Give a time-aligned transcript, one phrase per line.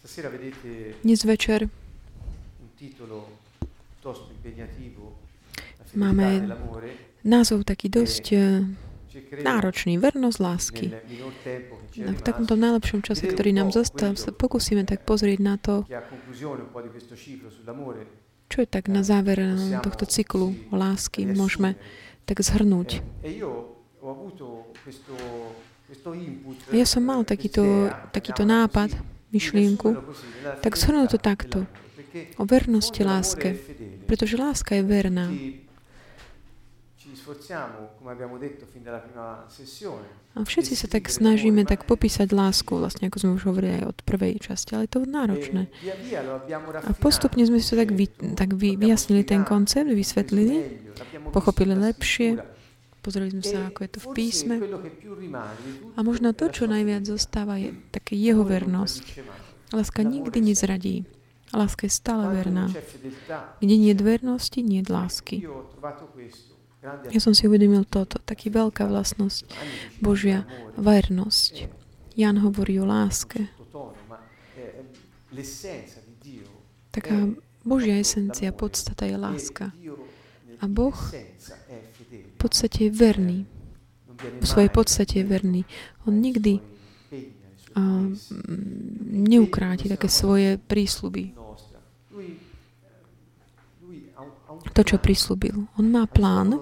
[0.00, 1.68] Dnes večer
[5.92, 6.28] máme
[7.20, 8.64] názov taký dosť eh,
[9.44, 10.00] náročný.
[10.00, 10.86] Vernosť lásky.
[12.00, 15.84] A v takomto najlepšom čase, ktorý nám zostal, sa pokúsime tak pozrieť na to,
[18.48, 21.28] čo je tak na záver eh, tohto cyklu lásky.
[21.28, 21.76] Môžeme
[22.24, 23.04] tak zhrnúť.
[26.72, 29.88] Ja som mal takýto, takýto nápad, myšlienku,
[30.62, 31.58] tak zhrnúť to takto.
[32.38, 33.54] O vernosti láske.
[34.10, 35.30] Pretože láska je verná.
[40.30, 43.98] A všetci sa tak snažíme tak popísať lásku, vlastne ako sme už hovorili aj od
[44.02, 45.62] prvej časti, ale je to náročné.
[46.86, 50.82] A postupne sme si to tak, vy, tak vy, vyjasnili ten koncept, vysvetlili,
[51.30, 52.38] pochopili lepšie,
[53.00, 54.54] Pozreli sme sa, e ako je to v písme.
[55.96, 59.24] A možno to, čo najviac zostáva, je také jeho vernosť.
[59.72, 61.08] Láska nikdy nezradí.
[61.50, 62.70] Láska je stále verná.
[63.58, 65.36] Kde nie je vernosti, nie je lásky.
[67.12, 69.44] Ja som si uvedomil toto, taký veľká vlastnosť
[70.00, 70.48] Božia
[70.80, 71.68] vernosť.
[72.16, 73.52] Jan hovorí o láske.
[76.90, 77.16] Taká
[77.60, 79.76] Božia esencia, podstata je láska.
[80.60, 80.96] A Boh
[82.40, 83.38] podstate je verný.
[84.40, 85.62] V svojej podstate je verný.
[86.08, 86.60] On nikdy
[87.76, 87.80] a,
[89.10, 91.36] neukráti také svoje prísľuby.
[94.60, 95.68] To, čo prislúbil.
[95.76, 96.60] On má plán,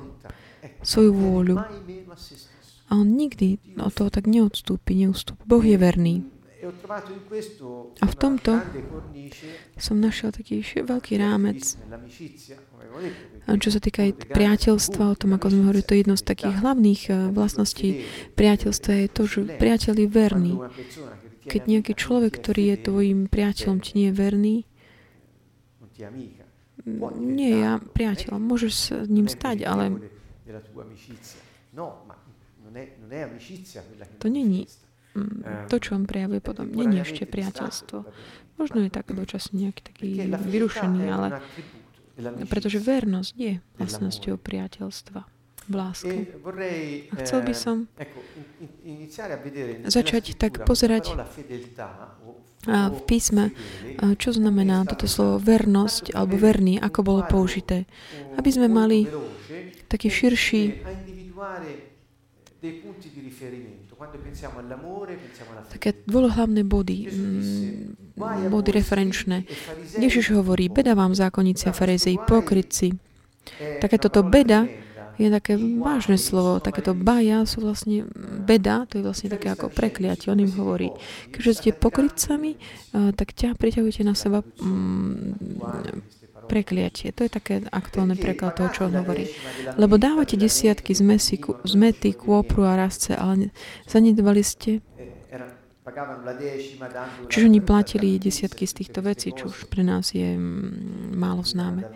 [0.83, 1.57] svoju vôľu.
[2.89, 5.43] A on nikdy od toho tak neodstúpi, neustúpi.
[5.45, 6.15] Boh je verný.
[8.03, 8.59] A v tomto
[9.79, 11.79] som našiel taký veľký rámec
[13.57, 16.61] čo sa týka aj priateľstva, o tom, ako sme hovorili, to je jedno z takých
[16.61, 17.89] hlavných eh, vlastností
[18.37, 20.55] priateľstva je to, že priateľ je verný.
[21.49, 24.57] Keď nejaký človek, ktorý je tvojim priateľom, ti nie je verný,
[27.17, 28.37] nie je ja priateľ.
[28.37, 29.97] Môžeš s ním stať, ale
[34.21, 34.69] to není
[35.71, 36.69] to, čo on prejavuje potom.
[36.69, 37.99] Není ešte priateľstvo.
[38.59, 41.29] Možno je tak dočasne nejaký taký vyrušený, ale
[42.51, 45.21] pretože vernosť je vlastnosťou priateľstva
[45.69, 46.17] v láske.
[47.13, 47.77] A chcel by som
[49.87, 51.15] začať tak pozerať
[52.67, 53.55] v písme,
[54.19, 57.87] čo znamená toto slovo vernosť alebo verný, ako bolo použité.
[58.35, 59.07] Aby sme mali
[59.87, 60.83] taký širší
[65.75, 68.17] Také dôlohlavné body, mm,
[68.47, 69.43] body referenčné.
[69.99, 72.95] Ježiš hovorí, beda vám zákonníci a farizei, pokrytci.
[73.83, 74.71] Také toto beda
[75.19, 76.63] je také vážne slovo.
[76.63, 78.07] Takéto baja sú vlastne
[78.47, 80.31] beda, to je vlastne také ako prekliatie.
[80.31, 80.95] On im hovorí,
[81.35, 82.55] keďže ste pokrytcami,
[83.19, 84.47] tak ťa priťahujete na seba
[86.49, 87.13] prekliatie.
[87.13, 89.29] To je také aktuálne preklad toho, čo on hovorí.
[89.77, 91.05] Lebo dávate desiatky z,
[91.77, 93.53] mety, kôpru a rastce, ale
[93.85, 94.81] zanedbali ste
[97.33, 101.89] Čiže oni platili desiatky z týchto vecí, čo už pre nás je mm, málo známe.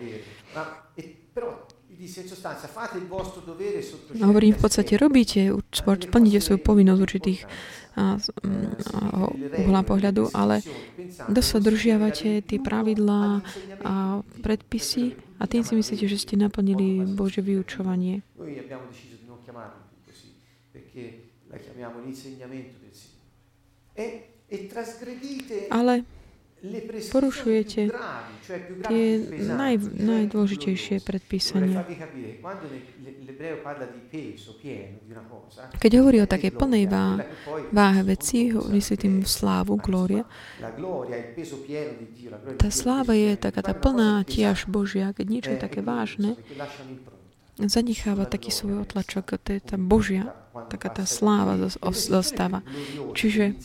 [4.19, 7.39] Hovorím v podstate, robíte, splníte svoju povinnosť určitých
[9.53, 10.65] uhla pohľadu, ale
[11.29, 13.45] dosť držiavate tie pravidlá
[13.85, 13.93] a
[14.41, 18.25] predpisy a tým si myslíte, že ste naplnili Bože vyučovanie.
[25.69, 25.93] Ale
[27.11, 27.91] porušujete
[28.87, 29.05] tie
[29.51, 31.83] naj, najdôležitejšie predpísania.
[35.75, 36.87] Keď hovorí o takej plnej
[37.71, 40.23] váhe veci, myslí tým slávu, glória.
[42.55, 46.39] Tá sláva je taká tá plná tiaž Božia, keď niečo je také vážne,
[47.59, 50.31] zanecháva taký svoj otlačok, to je tá Božia,
[50.71, 51.59] taká tá sláva
[51.91, 52.63] zostáva.
[53.11, 53.59] Čiže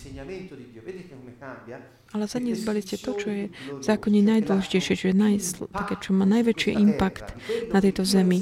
[2.12, 5.34] ale zanedbali ste to, čo je v zákone najdôležitejšie, čo, je naj,
[5.68, 7.36] také, čo má najväčší impact
[7.68, 8.40] na tejto zemi,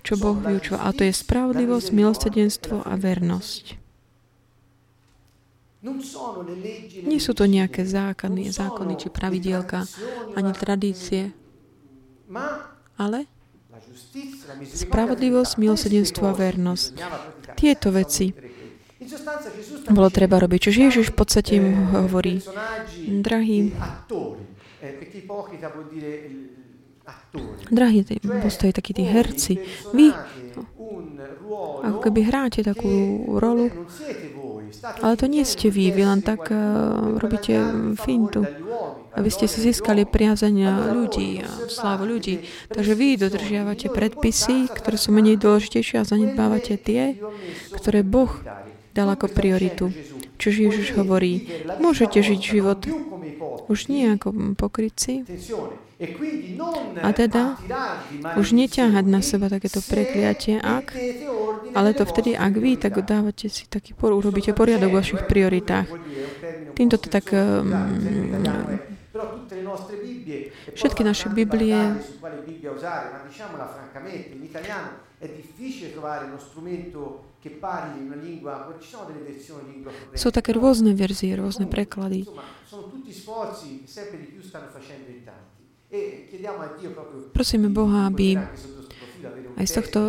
[0.00, 0.80] čo Boh vyučoval.
[0.88, 3.76] A to je spravodlivosť, milostedenstvo a vernosť.
[7.06, 9.86] Nie sú to nejaké zákony, zákony či pravidielka,
[10.34, 11.30] ani tradície,
[12.98, 13.30] ale
[14.64, 16.92] spravodlivosť, milosedenstvo a vernosť.
[17.54, 18.32] Tieto veci
[19.90, 20.58] bolo treba robiť.
[20.58, 22.42] Čiže Ježiš v podstate im hovorí,
[23.06, 23.70] drahí,
[27.70, 27.98] drahí,
[28.42, 29.62] postojí takí tí herci,
[29.94, 30.10] vy
[31.78, 33.70] ako keby hráte takú rolu,
[35.00, 37.56] Ale to nie ste vy, vy len tak uh, robíte
[37.98, 38.44] fintu.
[39.16, 42.44] Aby ste si získali priazenia ľudí a slávu ľudí.
[42.70, 47.18] Takže vy dodržiavate predpisy, ktoré sú menej dôležitejšie a zanedbávate tie,
[47.74, 48.30] ktoré Boh
[48.98, 49.94] dal ako prioritu.
[50.42, 51.46] Čiže Ježiš hovorí,
[51.78, 52.82] môžete žiť život
[53.70, 55.22] už nie ako pokryci,
[57.02, 57.58] a teda
[58.38, 60.94] už neťahať na seba takéto prekliatie, ak,
[61.74, 65.90] ale to vtedy, ak vy, tak dávate si taký, urobíte poriadok v vašich prioritách.
[66.78, 67.74] Týmto to tak um,
[70.78, 71.98] Všetky naše Biblie
[80.18, 82.26] sú také rôzne verzie, rôzne preklady.
[87.32, 88.36] Prosíme Boha, aby
[89.58, 90.00] aj z tohto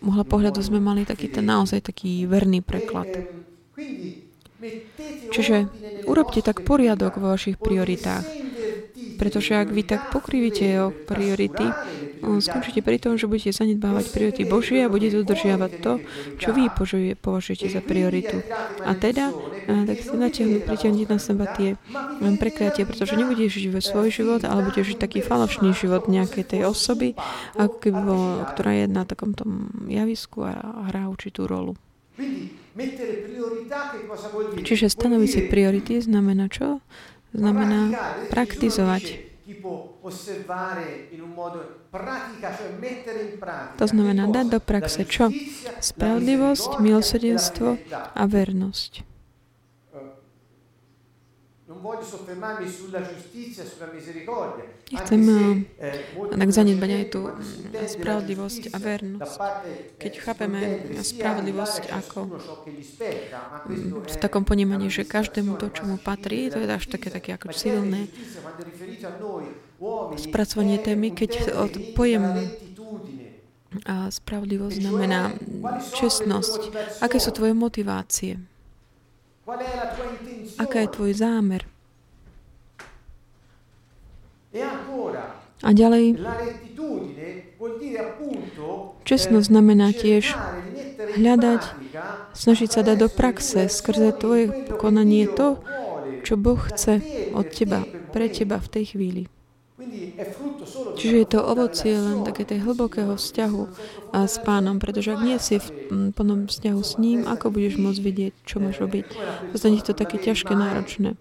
[0.00, 3.06] mohla pohľadu sme mali taký ten naozaj taký verný preklad.
[5.30, 5.70] Čiže
[6.08, 8.49] urobte tak poriadok vo vašich prioritách.
[9.20, 11.68] Pretože ak vy tak pokrivíte jeho priority,
[12.40, 15.92] skončíte pri tom, že budete zanedbávať priority Božie a budete dodržiavať to,
[16.40, 16.72] čo vy
[17.20, 18.40] považujete za prioritu.
[18.80, 19.28] A teda,
[19.68, 21.76] tak si natiahnuť, pritiahnuť na seba tie
[22.40, 27.12] prekliatie, pretože nebudeš žiť svoj život, ale budeš žiť taký falošný život nejakej tej osoby,
[27.60, 28.24] ako keby bol,
[28.56, 30.56] ktorá je na takom tom javisku a
[30.88, 31.76] hrá určitú rolu.
[34.60, 36.80] Čiže stanoviť si priority znamená čo?
[37.34, 37.90] Znamená
[38.30, 39.30] praktizovať.
[43.78, 45.34] To znamená dať do praxe čo?
[45.82, 47.68] Spravodlivosť, milosrdenstvo
[48.14, 49.09] a vernosť.
[54.90, 55.22] Nechcem
[56.34, 57.20] tak zanedbať aj tú
[57.70, 59.38] spravodlivosť a vernosť.
[60.02, 60.60] Keď chápeme
[60.98, 62.20] spravodlivosť ako
[64.02, 67.54] v takom ponímaní, že každému to, čo mu patrí, to je až také, také ako
[67.54, 68.10] silné
[70.18, 71.54] spracovanie témy, keď
[71.94, 72.50] pojem
[73.86, 75.38] a spravodlivosť znamená
[75.94, 76.74] čestnosť.
[76.98, 78.42] Aké sú tvoje motivácie?
[80.60, 81.64] Aká je tvoj zámer?
[84.52, 84.60] E
[85.64, 86.20] A ďalej,
[89.08, 90.36] čestnosť znamená tiež
[91.16, 91.62] hľadať,
[92.36, 95.60] snažiť sa dať do praxe skrze tvoje konanie to,
[96.28, 97.00] čo Boh chce
[97.32, 99.22] od teba, pre teba v tej chvíli.
[100.96, 103.62] Čiže je to ovocie len také tej hlbokého vzťahu
[104.12, 105.68] a s pánom, pretože ak nie si v
[106.12, 109.06] plnom vzťahu s ním, ako budeš môcť vidieť, čo máš robiť?
[109.56, 111.16] Zostane to také ťažké, náročné.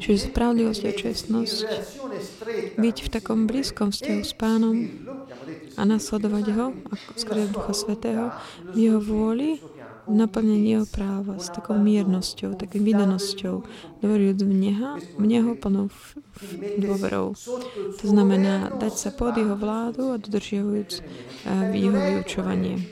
[0.00, 1.58] Čiže spravodlivosť a čestnosť,
[2.80, 4.76] byť v takom blízkom vzťahu s pánom
[5.76, 6.66] a nasledovať ho,
[7.20, 8.32] skrze Ducha Svetého,
[8.72, 9.60] v jeho vôli,
[10.08, 13.64] naplnení jeho práva s takou miernosťou, takým vydanosťou,
[14.04, 15.88] dôverujúc v Neho, v Neho plnou
[16.76, 17.32] dôverou.
[18.00, 22.84] To znamená dať sa pod jeho vládu a dodržiavujúc uh, jeho vyučovanie.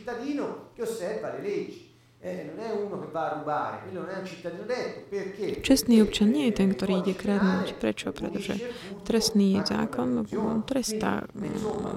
[5.62, 7.74] Čestný občan nie je ten, ktorý ide kradnúť.
[7.82, 8.14] Prečo?
[8.14, 8.62] Pretože
[9.02, 10.22] trestný zákon
[10.62, 11.26] trestá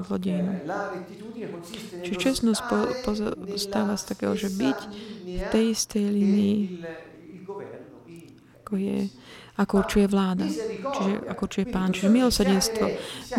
[0.10, 0.66] zlodejinu.
[2.02, 4.80] Čiže čestnosť po, pozostáva z takého, že byť
[5.30, 6.60] v tej istej línii,
[8.66, 9.00] ako je
[9.56, 10.52] ako určuje vláda,
[11.00, 11.96] čiže ako určuje pán.
[11.96, 12.86] Čiže milosrdenstvo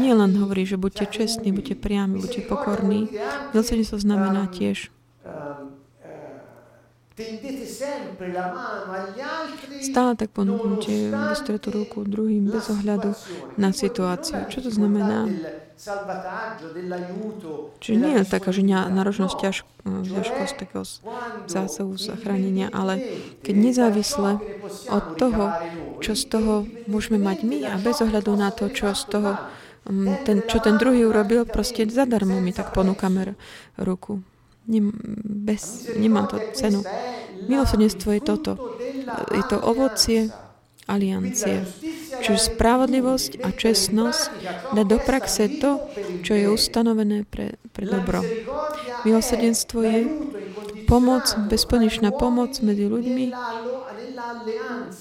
[0.01, 3.13] nie len hovorí, že buďte čestní, buďte priami, buďte pokorní.
[3.53, 4.89] Milosrdenstvo znamená tiež
[9.81, 13.17] Stále tak ponúknute vystretú ruku druhým bez ohľadu
[13.57, 14.45] na situáciu.
[14.53, 15.25] Čo to znamená?
[17.81, 20.85] Čiže nie je taká, že náročnosť, ťaž, ťažkosť takého
[21.49, 23.01] zásahu zachránenia, ale
[23.41, 24.41] keď nezávisle
[24.93, 25.57] od toho,
[26.05, 29.41] čo z toho môžeme mať my a bez ohľadu na to, čo z toho
[29.89, 33.37] mm, ten, čo ten druhý urobil, proste zadarmo mi tak ponúkame
[33.81, 34.21] ruku.
[34.67, 34.91] Nem,
[35.23, 36.83] bez, nemá to cenu.
[37.47, 38.53] Milosrdenstvo je toto.
[39.31, 40.31] Je to ovocie
[40.87, 41.67] aliancie.
[42.23, 44.23] Čiže spravodlivosť a čestnosť
[44.75, 45.83] dá do praxe to,
[46.23, 48.23] čo je ustanovené pre, pre dobro.
[49.07, 49.99] Milosrdenstvo je
[50.87, 53.25] pomoc, bezponičná pomoc medzi ľuďmi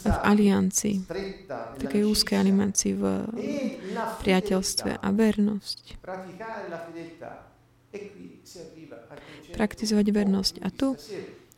[0.05, 3.03] v aliancii, v takej úzkej aliancii v
[4.21, 5.77] priateľstve a vernosť
[9.55, 10.53] praktizovať vernosť.
[10.63, 10.99] A tu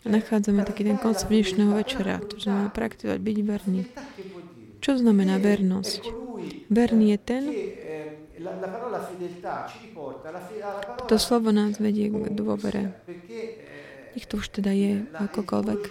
[0.07, 3.81] nachádzame taký ten koncept dnešného večera, to znamená praktizovať, byť verný.
[4.79, 6.01] Čo znamená vernosť?
[6.69, 7.43] Verný je ten,
[11.07, 12.93] To slovo nás vedie k dôvere.
[14.13, 15.81] Nech to už teda je akokoľvek.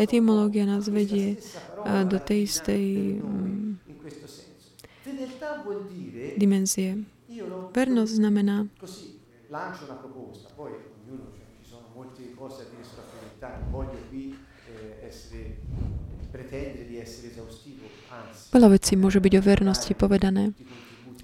[0.00, 1.38] Etymológia nás vedie
[1.84, 2.84] do tej istej
[3.20, 3.68] mm,
[6.40, 7.04] dimenzie.
[7.72, 8.66] Vernosť znamená
[18.50, 20.50] Veľa vecí môže byť o vernosti povedané.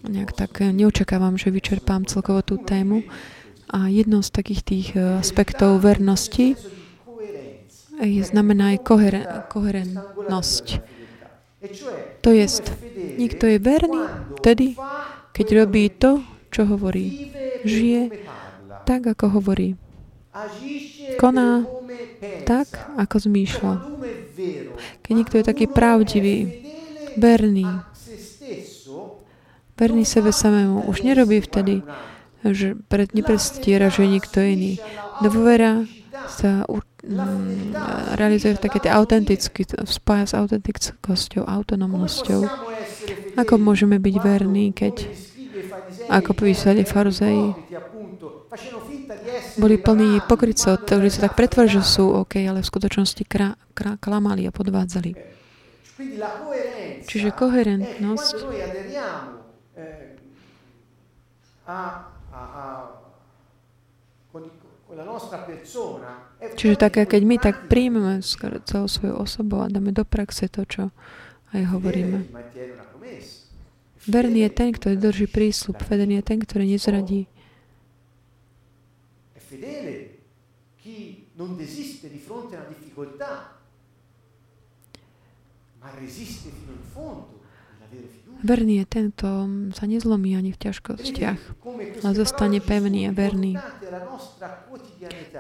[0.07, 3.03] Nejak tak eh, neočakávam, že vyčerpám celkovo tú tému.
[3.71, 6.55] A jedno z takých tých eh, aspektov vernosti
[7.99, 10.67] je, znamená aj koheren, koherentnosť.
[12.25, 12.73] To jest,
[13.21, 14.07] niekto je verný
[14.41, 14.79] vtedy,
[15.37, 17.31] keď robí to, čo hovorí.
[17.65, 18.27] Žije
[18.85, 19.79] tak, ako hovorí.
[21.19, 21.67] Koná
[22.47, 22.67] tak,
[22.99, 23.75] ako zmýšľa.
[25.03, 26.67] Keď niekto je taký pravdivý,
[27.19, 27.67] verný,
[29.75, 31.83] verný sebe samému, už nerobí vtedy,
[32.47, 34.81] že pred, neprestiera, že je niekto iný.
[35.21, 35.85] Dôvera
[36.31, 37.75] sa mm,
[38.17, 42.41] realizuje v takej autenticky, spája s autentickosťou, autonomnosťou.
[43.37, 45.11] Ako môžeme byť verní, keď,
[46.09, 47.55] ako písali faruzeji,
[49.59, 53.99] boli plní pokrycov, ktorí sa tak pretvorili, že sú OK, ale v skutočnosti kra, kra,
[53.99, 55.11] klamali a podvádzali.
[57.07, 58.37] Čiže koherentnosť
[66.57, 68.19] Čiže také, keď my tak príjmeme
[68.67, 70.83] celou svojou osobou a dáme do praxe to, čo
[71.55, 72.27] aj hovoríme.
[74.11, 75.79] Verný je ten, ktorý drží prísľub.
[75.87, 77.31] Verný je ten, ktorý nezradí.
[88.41, 89.29] Verný je ten, kto
[89.77, 91.41] sa nezlomí ani v ťažkostiach,
[92.05, 93.61] ale zostane pevný a verný.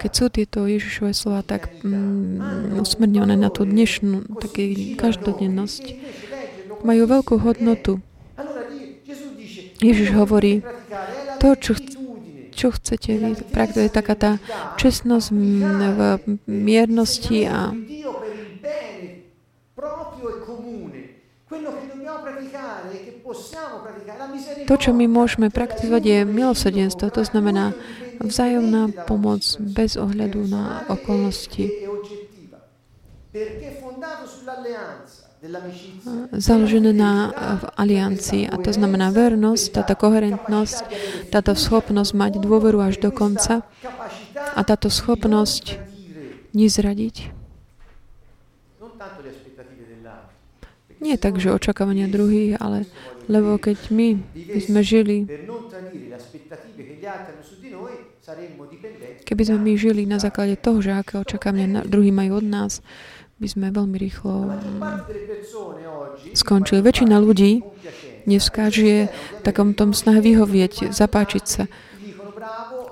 [0.00, 5.84] Keď sú tieto Ježišové slova tak mm, usmrňované na tú dnešnú taký každodennosť,
[6.84, 8.00] majú veľkú hodnotu.
[9.80, 10.60] Ježiš hovorí,
[11.40, 11.72] to, čo,
[12.52, 14.32] čo chcete vy, to je taká tá
[14.76, 16.00] čestnosť v
[16.44, 17.72] miernosti a
[24.66, 27.10] to, čo my môžeme praktizovať, je milosrdenstvo.
[27.10, 27.74] To znamená
[28.22, 31.66] vzájomná pomoc bez ohľadu na okolnosti.
[36.36, 38.44] Založené na v aliancii.
[38.44, 40.84] A to znamená vernosť, táto koherentnosť,
[41.32, 43.64] táto schopnosť mať dôveru až do konca
[44.36, 45.80] a táto schopnosť
[46.52, 47.40] nezradiť
[51.00, 52.84] Nie tak, že očakávania druhých, ale
[53.24, 54.20] lebo keď my
[54.60, 55.24] sme žili,
[59.24, 62.72] keby sme my žili na základe toho, že aké očakávania druhí majú od nás,
[63.40, 64.52] by sme veľmi rýchlo
[66.36, 66.84] skončili.
[66.84, 67.64] Väčšina ľudí
[68.28, 71.64] dneska žije v takom tom snahe vyhovieť, zapáčiť sa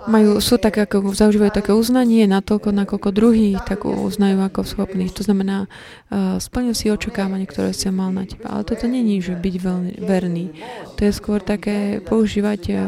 [0.09, 5.13] majú, sú tak, ako zaužívajú také uznanie, natoľko, nakoľko druhý tak uznajú ako schopných.
[5.13, 8.49] To znamená, uh, splnil si očakávanie, ktoré si mal na teba.
[8.49, 10.57] Ale toto není, že byť veľmi verný.
[10.97, 12.81] To je skôr také používať uh,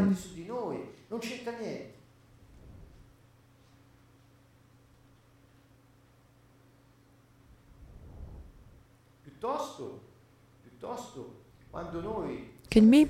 [12.70, 13.00] keď my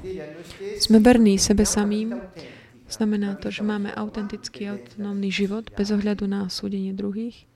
[0.81, 2.17] sme verní sebe samým,
[2.91, 7.47] Znamená to, že máme autentický, autonómny život bez ohľadu na súdenie druhých.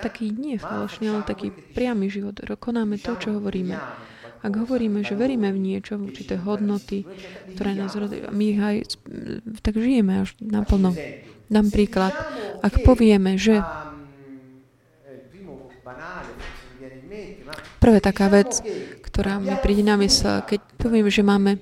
[0.00, 2.40] Taký nie falošný, ale taký priamy život.
[2.56, 3.76] Konáme to, čo hovoríme.
[4.40, 7.04] Ak hovoríme, že veríme v niečo, v určité hodnoty,
[7.52, 8.96] ktoré nás rodí, my aj
[9.60, 10.96] tak žijeme až naplno.
[11.52, 12.16] Dám príklad.
[12.64, 13.60] Ak povieme, že
[17.78, 18.60] prvé taká vec,
[19.06, 21.58] ktorá mi príde na mysel, keď poviem, že máme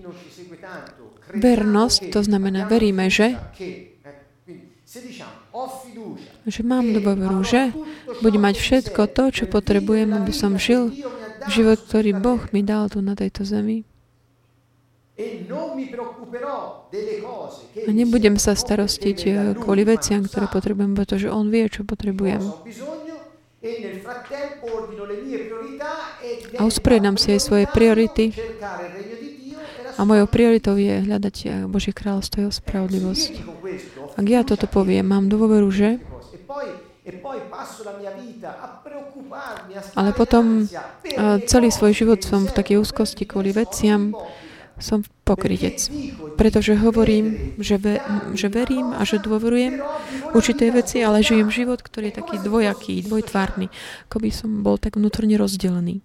[1.36, 3.34] Vernosť, to znamená, veríme, že
[6.46, 7.74] že mám dôveru, že
[8.22, 10.94] budem mať všetko to, čo potrebujem, aby som žil
[11.50, 13.82] život, ktorý Boh mi dal tu na tejto zemi.
[17.82, 22.40] A nebudem sa starostiť eh, kvôli veciam, ktoré potrebujem, pretože On vie, čo potrebujem.
[26.56, 28.32] A usporiadam si aj svoje priority.
[29.96, 33.32] a mojou prioritou je hľadať eh, Božie kráľovstvo a spravodlivosť.
[34.16, 35.96] Ak ja toto poviem, mám dôveru, že?
[39.96, 40.68] Ale potom
[41.46, 44.12] celý svoj život som v takej úzkosti kvôli veciam,
[44.76, 45.88] som pokrytec.
[46.36, 48.00] Pretože hovorím, že, ve,
[48.36, 49.80] že verím a že dôverujem
[50.36, 53.72] určitej veci, ale žijem život, ktorý je taký dvojaký, dvojtvárny.
[54.08, 56.04] Ako by som bol tak vnútorne rozdelený.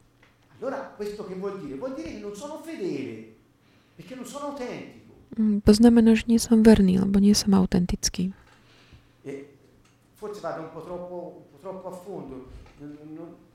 [5.32, 8.36] Mm, to znamená, že nie som verný, lebo nie som autentický.
[10.22, 12.46] Forse vado un po' troppo, un po troppo a fondo.
[12.78, 12.94] Non,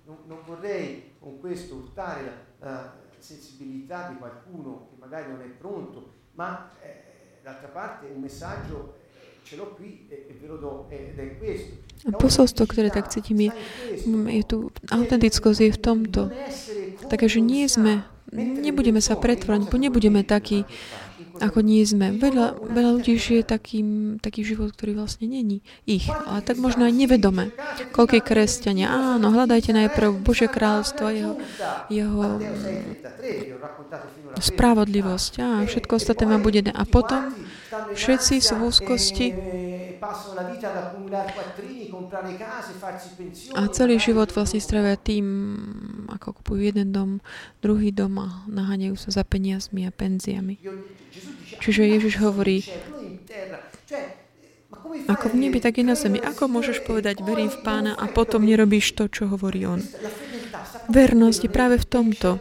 [0.02, 6.30] non, non vorrei con questo urtare la, sensibilità di qualcuno che magari non è pronto,
[6.38, 9.02] ma eh, d'altra parte un messaggio
[9.42, 11.82] ce l'ho qui ve lo do ed è questo.
[12.06, 13.50] Posolstvo, ktoré tak cítim, je,
[14.46, 16.22] tu autentickosť je v tomto.
[17.06, 18.02] Takže nie sme,
[18.34, 20.66] nebudeme sa pretvárať, nebudeme takí,
[21.40, 22.16] ako nie sme.
[22.16, 23.84] Veľa, veľa ľudí žije taký,
[24.20, 27.52] taký život, ktorý vlastne není ich, ale tak možno aj nevedome.
[27.92, 31.34] Koľký kresťania, áno, hľadajte najprv Božie kráľstvo, jeho,
[31.92, 32.40] jeho
[34.40, 36.60] spravodlivosť a všetko ostatné vám bude.
[36.66, 37.32] A potom
[37.92, 39.26] všetci sú v úzkosti
[43.56, 45.26] a celý život vlastne stravia tým,
[46.12, 47.10] ako kupujú jeden dom,
[47.60, 50.60] druhý dom a naháňajú sa za peniazmi a penziami.
[51.60, 52.62] Čiže Ježiš hovorí,
[55.06, 56.18] ako v nebi, tak i na zemi.
[56.22, 59.82] Ako môžeš povedať, verím v pána a potom nerobíš to, čo hovorí on?
[60.90, 62.38] Vernosť je práve v tomto.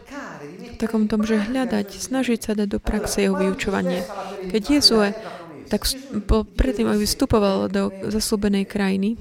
[0.76, 4.04] V takom tom, že hľadať, snažiť sa dať do praxe jeho vyučovanie.
[4.52, 5.16] Keď Jezue
[5.69, 5.88] tak
[6.29, 9.17] po, predtým, aby vstupoval do zaslúbenej krajiny,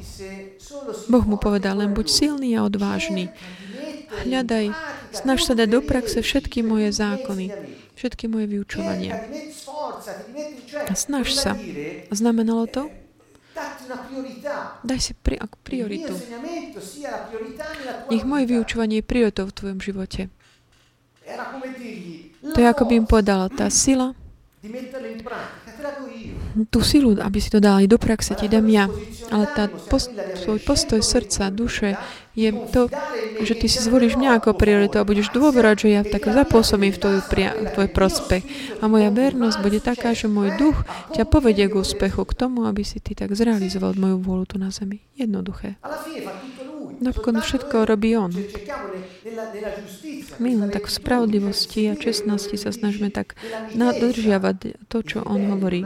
[1.08, 3.32] Boh mu povedal, len buď silný a odvážny.
[4.24, 4.70] Hľadaj,
[5.10, 7.50] snaž sa dať do praxe všetky moje zákony,
[7.98, 9.18] všetky moje vyučovania.
[10.86, 11.58] A snaž sa.
[12.14, 12.82] Znamenalo to?
[14.82, 16.14] Daj si pri, ako prioritu.
[18.10, 20.28] Nech moje vyučovanie je prioritou v tvojom živote.
[22.44, 24.12] To je ako by im povedala, tá sila,
[26.72, 28.88] tú silu, aby si to dali do praxe, ti dám ja.
[29.28, 30.08] Ale tá post,
[30.40, 32.00] svoj postoj srdca, duše
[32.34, 32.90] je to,
[33.46, 36.98] že ty si zvolíš mňa ako prioritu a budeš dôverať, že ja tak zapôsobím v
[36.98, 38.42] tvoj, v tvoj prospech.
[38.82, 40.82] A moja vernosť bude taká, že môj duch
[41.14, 44.74] ťa povedie k úspechu, k tomu, aby si ty tak zrealizoval moju vôľu tu na
[44.74, 45.04] zemi.
[45.14, 45.78] Jednoduché.
[47.04, 48.32] Napokon všetko robí On.
[50.40, 53.36] My tak v spravodlivosti a čestnosti sa snažíme tak
[53.76, 55.84] nadržiavať to, čo On hovorí.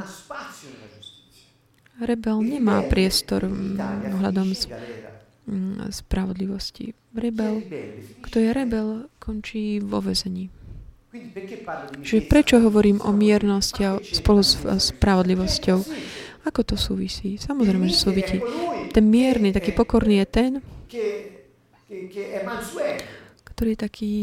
[1.99, 3.51] Rebel nemá priestor
[4.15, 4.55] ohľadom
[5.91, 6.95] spravodlivosti.
[7.19, 7.67] Rebel,
[8.23, 10.55] kto je rebel, končí vo vezení.
[12.05, 15.79] Čiže prečo hovorím o miernosti a spolu s spravodlivosťou?
[16.47, 17.35] Ako to súvisí?
[17.41, 18.39] Samozrejme, že súvisí.
[18.95, 20.53] Ten mierny, taký pokorný je ten,
[23.45, 24.15] ktorý je taký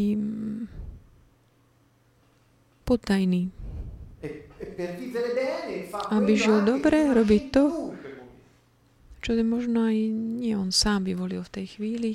[2.86, 3.50] poddajný.
[6.10, 7.64] Aby žil dobre, robiť to,
[9.20, 9.96] čo je možno aj
[10.40, 12.12] nie on sám vyvolil v tej chvíli.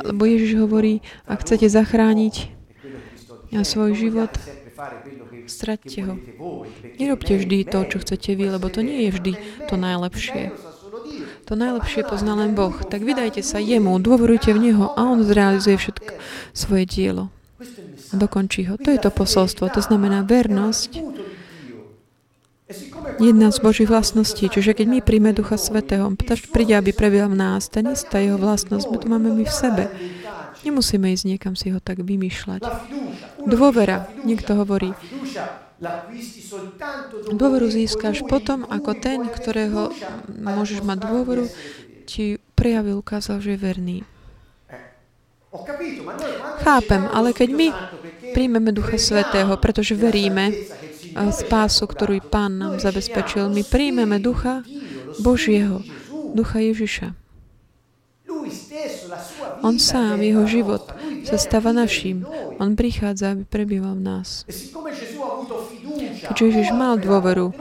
[0.00, 2.34] Lebo Ježiš hovorí, ak chcete zachrániť
[3.50, 4.32] e svoj život,
[5.46, 6.14] straťte ho.
[6.98, 9.32] Nerobte vždy to, čo chcete vy, lebo to nie je vždy
[9.66, 10.54] to najlepšie.
[11.46, 12.74] To najlepšie pozná len Boh.
[12.74, 16.12] Tak vydajte sa jemu, dôverujte v Neho a On zrealizuje všetko
[16.50, 17.30] svoje dielo.
[18.10, 18.74] A dokončí ho.
[18.74, 19.70] To je to posolstvo.
[19.70, 20.98] To znamená vernosť
[23.22, 24.50] jedna z Božích vlastností.
[24.50, 28.42] Čiže keď my príjme Ducha Svetého, ptáč príde, aby prebieval v nás, ten istá jeho
[28.42, 29.84] vlastnosť, my to máme my v sebe.
[30.66, 32.66] Nemusíme ísť niekam si ho tak vymýšľať.
[33.46, 34.90] Dôvera, niekto hovorí,
[37.36, 39.92] Dôveru získaš potom, ako ten, ktorého
[40.32, 41.44] môžeš mať dôveru,
[42.08, 43.98] ti prejavil, ukázal, že je verný.
[46.64, 47.68] Chápem, ale keď my
[48.32, 50.52] príjmeme Ducha Svetého, pretože veríme
[51.32, 54.64] spásu, ktorú Pán nám zabezpečil, my príjmeme Ducha
[55.20, 55.84] Božieho,
[56.32, 57.25] Ducha Ježiša.
[59.62, 60.82] On sám, jeho život
[61.26, 62.26] sa stáva naším.
[62.60, 64.42] On prichádza, aby prebýval v nás.
[66.26, 67.54] Keďže Ježiš mal dôveru,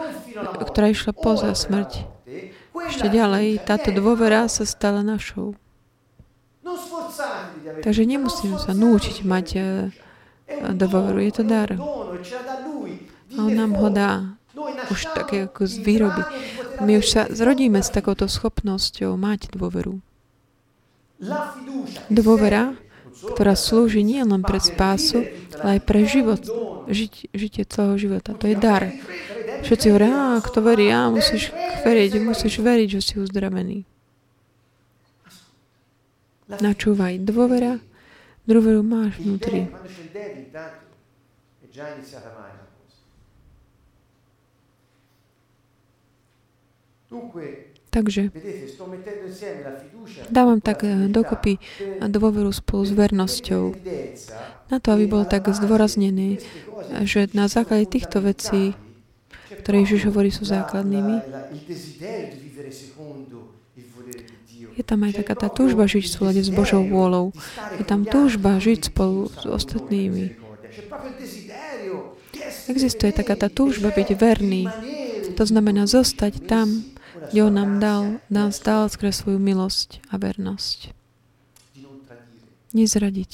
[0.70, 2.06] ktorá išla poza smrť,
[2.86, 5.58] ešte ďalej, táto dôvera sa stala našou.
[7.82, 9.90] Takže nemusím sa núčiť mať eh,
[10.76, 11.18] dôveru.
[11.24, 11.74] Je to dar.
[13.36, 14.38] A on nám ho dá.
[14.92, 16.22] Už také ako z výroby.
[16.84, 20.05] My už sa zrodíme s takouto schopnosťou mať dôveru.
[22.12, 22.76] Dôvera,
[23.16, 25.24] ktorá slúži nie len pre spásu,
[25.64, 26.42] ale aj pre život,
[26.92, 28.36] žiť, žitie celého života.
[28.36, 28.92] To je dar.
[29.64, 31.50] Všetci hovoria, a kto verí, a musíš
[31.88, 33.88] veriť, musíš veriť, že si uzdravený.
[36.46, 37.82] Načúvaj, dôvera,
[38.46, 39.66] dôveru máš vnútri.
[47.96, 48.28] Takže
[50.28, 51.64] dávam tak eh, dokopy
[52.04, 53.72] dôveru spolu s vernosťou
[54.68, 56.44] na to, aby bol tak zdôraznený,
[57.08, 58.76] že na základe týchto vecí,
[59.64, 61.22] ktoré Ježiš hovorí, sú základnými,
[64.76, 67.32] je tam aj taká tá túžba žiť v súlade s Božou vôľou.
[67.80, 70.36] Je tam túžba žiť spolu s ostatnými.
[72.68, 74.68] Existuje taká tá túžba byť verný.
[75.40, 76.84] To znamená zostať tam,
[77.34, 80.94] On nám dal, nás dal skres svoju milosť a vernosť.
[82.76, 83.32] Nezradiť.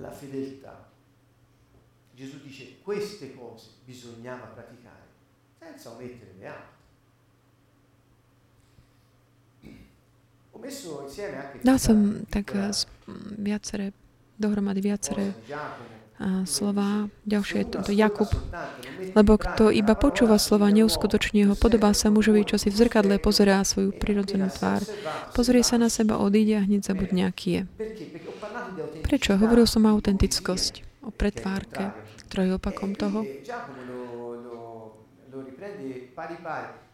[0.00, 0.88] La fedeltà.
[2.16, 5.04] Gesù dice queste cose bisognava praticare
[5.58, 6.78] senza omettere le altre.
[11.62, 12.52] Dal som tak
[13.36, 13.92] viaceré,
[14.36, 15.32] dohromady viaceré
[16.44, 17.08] slova.
[17.24, 18.28] Ďalšie je to Jakub.
[19.16, 23.64] Lebo kto iba počúva slova, neuskutočne ho, podobá sa mužovi, čo si v zrkadle pozerá
[23.64, 24.84] svoju prirodzenú tvár.
[25.32, 27.62] Pozrie sa na seba, odíde a hneď zabudne, aký je.
[29.00, 29.40] Prečo?
[29.40, 31.90] Hovoril som o autentickosť, o pretvárke,
[32.28, 33.24] ktorá je opakom toho.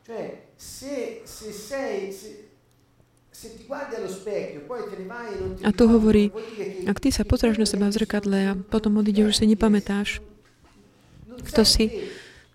[0.06, 2.45] Cioè, se, se sei, se,
[5.64, 6.32] a tu hovorí,
[6.88, 10.08] ak ty sa pozrieš na seba v zrkadle a potom odídeš, už si nepamätáš,
[11.44, 12.08] kto si,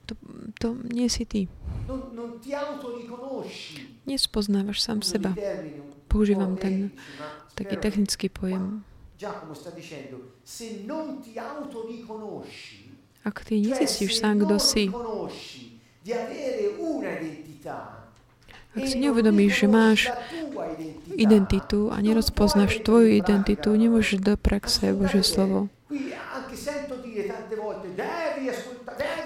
[0.09, 0.17] to,
[0.57, 1.45] to nie si ty.
[4.09, 5.37] Nespoznávaš sám seba.
[6.09, 6.89] Používam ten
[7.53, 8.81] taký technický pojem.
[13.21, 14.89] Ak ty nezistíš sám, kto si,
[18.71, 19.99] ak si neuvedomíš, že máš
[21.15, 25.67] identitu a nerozpoznáš tvoju identitu, nemôžeš do praxe Božie slovo.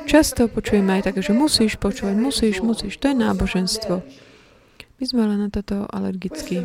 [0.06, 2.98] Často počujeme aj tak, že musíš počúvať, musíš, musíš.
[3.02, 3.94] To je náboženstvo.
[4.96, 6.64] My sme ale na toto alergickí.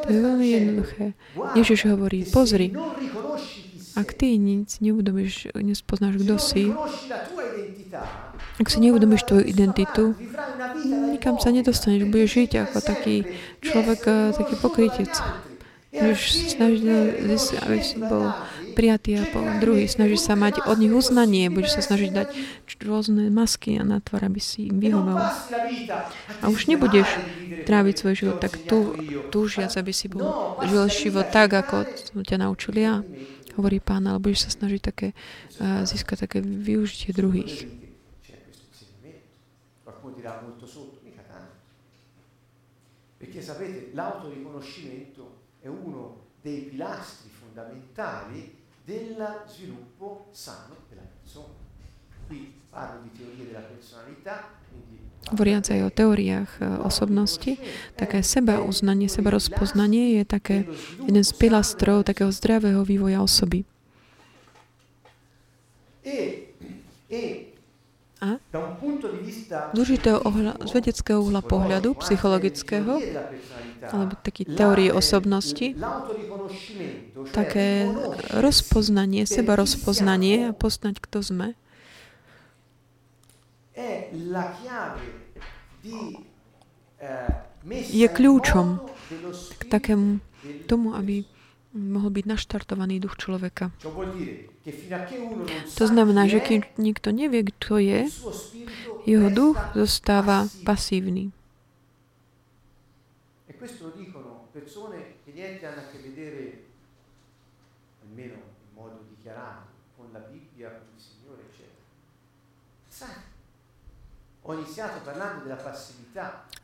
[0.00, 1.12] To je veľmi jednoduché.
[1.54, 2.72] Ježiš hovorí, pozri,
[3.94, 6.64] ak ty nic neuvedomíš, nespoznáš, kto si,
[8.60, 10.12] ak si neuvedomíš tvoju identitu,
[11.16, 12.08] nikam sa nedostaneš.
[12.08, 13.16] Budeš žiť ako taký
[13.64, 15.12] človek, eh, taký pokrytec.
[15.90, 16.82] Budeš snažiť,
[17.66, 18.30] aby si bol
[18.78, 19.90] prijatý a po druhý.
[19.90, 22.28] Snažíš sa mať od nich uznanie, budeš sa snažiť dať
[22.86, 25.18] rôzne masky na tvár, aby si im vyhoval.
[26.40, 27.10] A už nebudeš
[27.66, 28.94] tráviť svoj život tak tú,
[29.34, 31.84] túžiac, aby si bol, žil život tak, ako
[32.22, 33.02] ťa naučil ja,
[33.58, 35.12] hovorí pán, ale budeš sa snažiť také,
[35.58, 37.79] uh, získať také využitie druhých
[40.20, 41.56] dirà molto sotto, mica tanto.
[43.16, 51.54] Perché sapete, l'autoriconoscimento è uno dei pilastri fondamentali del sviluppo sano della persona.
[52.26, 54.58] Qui parlo di teorie della personalità,
[55.28, 57.60] Hovoriac aj o teóriách e, osobnosti,
[57.92, 60.64] také seba uznanie, seba rozpoznanie je také
[61.04, 63.68] jeden z pilastrov takého zdravého vývoja osoby.
[66.00, 66.48] E,
[67.12, 67.49] e
[68.20, 68.36] a?
[69.72, 73.00] Z určitého ohľa, z vedeckého uhla pohľadu, psychologického,
[73.80, 75.72] alebo taký teórie osobnosti,
[77.32, 77.88] také
[78.36, 81.56] rozpoznanie, seba rozpoznanie a poznať, kto sme,
[87.70, 88.84] je kľúčom
[89.56, 90.20] k takému
[90.68, 91.24] tomu, aby
[91.74, 93.70] mohol byť naštartovaný duch človeka.
[95.78, 98.00] To znamená, že keď nikto nevie, kto je,
[99.06, 101.30] jeho duch zostáva pasívny.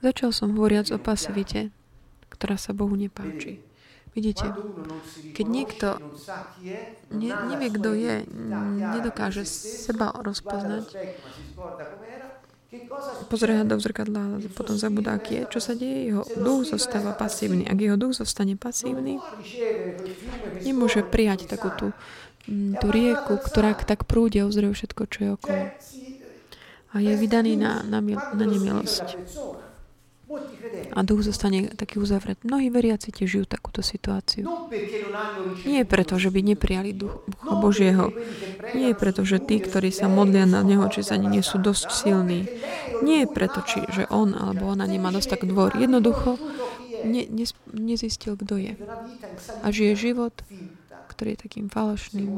[0.02, 1.70] Začal som hovoriac o pasivite,
[2.32, 3.65] ktorá sa Bohu nepáči.
[4.16, 4.48] Vidíte,
[5.36, 5.86] keď niekto
[7.12, 8.24] ne, nevie, kto je,
[8.96, 10.88] nedokáže seba rozpoznať,
[13.28, 17.68] pozrie do zrkadla a potom zabudá, aký je, čo sa deje, jeho duch zostáva pasívny.
[17.68, 19.20] Ak jeho duch zostane pasívny,
[20.64, 21.86] nemôže prijať takú tú,
[22.48, 25.64] mm, tú rieku, ktorá tak prúdi a uzdrojuje všetko, čo je okolo.
[26.90, 28.00] A je vydaný na, na,
[28.32, 29.20] na nemilosť.
[30.96, 32.42] A duch zostane taký uzavretý.
[32.42, 34.42] Mnohí veriaci tiež žijú takúto situáciu.
[35.62, 38.10] Nie je preto, že by neprijali ducha Božieho.
[38.74, 41.62] Nie je preto, že tí, ktorí sa modlia na Neho, či sa ani nie sú
[41.62, 42.50] dosť silní.
[43.06, 45.78] Nie je preto, či, že on alebo ona nemá dosť tak dvor.
[45.78, 46.42] Jednoducho
[47.06, 48.74] ne, ne, nezistil, kto je.
[49.62, 50.34] A žije život,
[51.14, 52.28] ktorý je takým falošným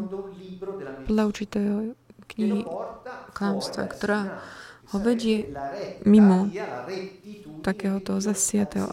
[1.08, 1.76] podľa určitého
[2.28, 2.68] knihy
[3.32, 4.44] klamstva, ktorá
[4.88, 5.52] ho vedie
[6.08, 6.48] mimo
[7.60, 8.88] takého toho zasiatého.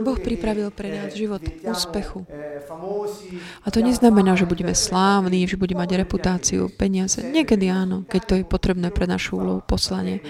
[0.00, 2.26] Boh pripravil pre nás život úspechu.
[3.62, 7.22] A to neznamená, že budeme slávni, že budeme mať reputáciu, peniaze.
[7.22, 10.24] Niekedy áno, keď to je potrebné pre našu úlohu, poslanie.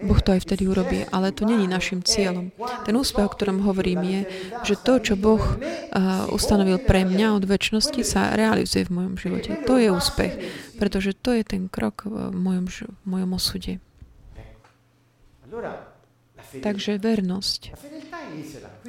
[0.00, 2.52] Boh to aj vtedy urobí, ale to není našim cieľom.
[2.88, 4.20] Ten úspech, o ktorom hovorím, je,
[4.64, 9.50] že to, čo Boh uh, ustanovil pre mňa od väčšnosti, sa realizuje v mojom živote.
[9.68, 10.32] To je úspech,
[10.80, 13.78] pretože to je ten krok v mojom, v mojom osude.
[16.50, 17.60] Takže vernosť.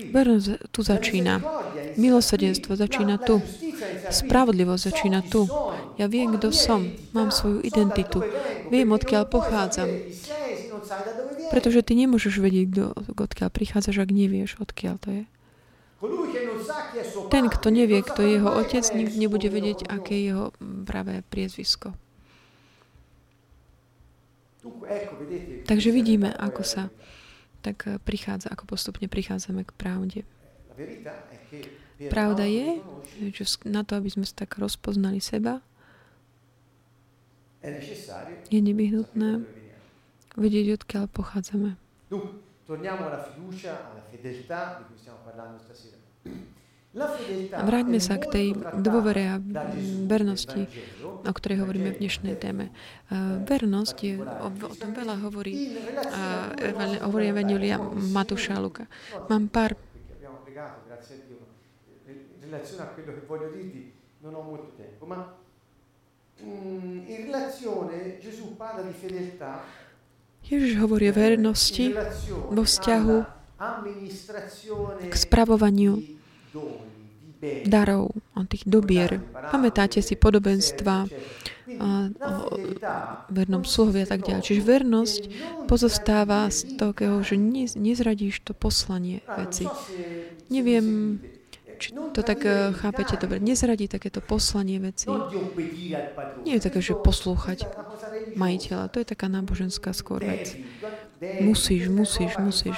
[0.09, 1.43] Vernosť tu začína.
[1.99, 3.37] Milosrdenstvo začína tu.
[4.09, 5.45] Spravodlivosť začína tu.
[6.01, 6.89] Ja viem, kto som.
[7.13, 8.25] Mám svoju identitu.
[8.73, 9.89] Viem, odkiaľ pochádzam.
[11.49, 12.85] Pretože ty nemôžeš vedieť, kdo,
[13.17, 15.23] odkiaľ prichádzaš, ak nevieš, odkiaľ to je.
[17.29, 20.45] Ten, kto nevie, kto je jeho otec, nikdy nebude vedieť, aké je jeho
[20.89, 21.93] pravé priezvisko.
[25.69, 26.83] Takže vidíme, ako sa
[27.61, 30.21] tak eh, prichádza, ako postupne prichádzame k pravde.
[32.09, 32.81] Pravda je,
[33.37, 35.61] že na to, aby sme sa tak rozpoznali seba,
[38.49, 39.60] je nevyhnutné
[40.35, 41.75] vedieť, odkiaľ pochádzame.
[47.55, 48.47] Vráťme sa k tej
[48.83, 49.39] dôvere a
[50.11, 50.67] vernosti,
[51.23, 52.67] o ktorej hovoríme v dnešnej téme.
[53.47, 56.51] Vernosť, je, o, o tom veľa hovorí, a,
[57.07, 58.91] hovorí Evangelia Matúša Luka.
[59.31, 59.79] Mám pár
[66.43, 69.61] in relazione Gesù parla di fedeltà
[70.45, 71.95] Ježiš hovorí o vernosti
[72.51, 73.17] vo vzťahu
[75.07, 76.01] k spravovaniu
[77.65, 79.21] darov, o tých dobier.
[79.49, 81.09] Pamätáte si podobenstva
[81.71, 82.57] o
[83.31, 84.43] vernom sluhovi a tak ďalej.
[84.43, 85.21] Čiže vernosť
[85.65, 87.39] pozostáva z toho, že
[87.79, 89.65] nezradíš to poslanie veci.
[90.51, 91.17] Neviem,
[91.81, 93.41] či to tak eh, chápete dobre.
[93.41, 95.09] Nezradí takéto poslanie veci.
[96.45, 97.65] Nie je také, že poslúchať
[98.35, 98.91] majiteľa.
[98.91, 100.55] To je taká náboženská skôr vec.
[101.41, 102.77] Musíš, musíš, musíš.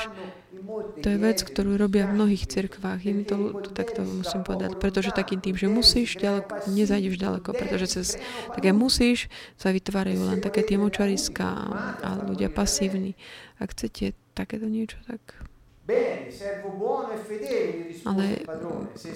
[1.03, 3.03] To je vec, ktorú robia v mnohých cirkvách.
[3.05, 4.79] Mi to, to takto musím povedať.
[4.79, 7.49] Pretože takým tým, že musíš, ďaleko, nezajdeš ďaleko.
[7.51, 8.07] Pretože cez
[8.51, 9.27] také musíš
[9.59, 11.49] sa vytvárajú len také tie močariská
[11.99, 13.19] a ľudia pasívni.
[13.59, 15.19] Ak chcete takéto niečo, tak
[18.07, 18.25] Ale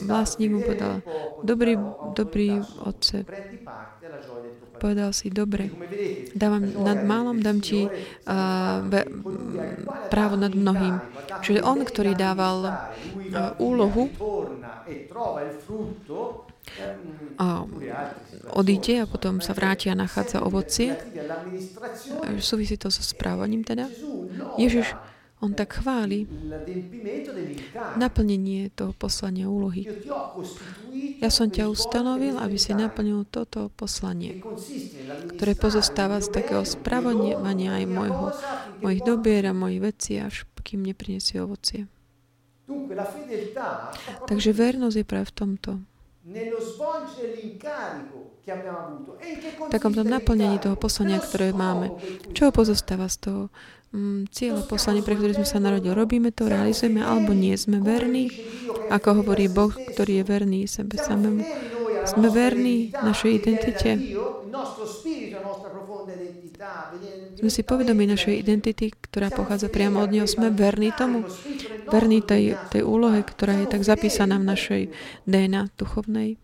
[0.03, 0.99] vlastník mu povedal,
[1.39, 1.80] dobrý,
[2.12, 3.23] dobrý otce,
[4.75, 5.71] povedal si, dobre,
[6.36, 9.08] dávam nad málom, dám ti uh, be,
[10.12, 10.99] právo nad mnohým.
[11.39, 14.12] Čiže on, ktorý dával uh, úlohu,
[17.39, 17.63] a
[18.51, 20.99] odíde a potom sa vráti a nachádza ovocie.
[22.43, 23.88] Súvisí to so správaním teda.
[24.60, 24.91] Ježiš
[25.38, 26.26] on tak chváli
[27.93, 29.86] naplnenie toho poslania úlohy.
[31.21, 34.41] Ja som ťa ustanovil, aby si naplnil toto poslanie,
[35.38, 38.26] ktoré pozostáva z takého spravodňovania aj môjho,
[38.82, 41.86] mojich dobier a mojich vecí, až kým neprinesie ovocie.
[44.28, 45.71] Takže vernosť je práve v tomto.
[48.47, 51.91] V takomto naplnení toho poslania, ktoré máme.
[52.31, 53.43] Čo pozostáva z toho?
[53.93, 55.93] mm, cieľ a poslanie, pre ktoré sme sa narodili.
[55.95, 57.55] Robíme to, realizujeme alebo nie.
[57.55, 58.31] Sme verní,
[58.91, 61.43] ako hovorí Boh, ktorý je verný sebe samému.
[62.07, 63.89] Sme verní našej identite.
[67.38, 70.25] Sme si povedomi našej identity, ktorá pochádza priamo od Neho.
[70.25, 71.27] Sme verní tomu.
[71.88, 74.81] Verní tej, tej úlohe, ktorá je tak zapísaná v našej
[75.27, 76.39] DNA duchovnej.